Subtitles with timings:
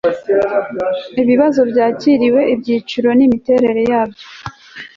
[1.21, 4.25] ibibazo byakiriwe ibyiciro n imiterere yabyo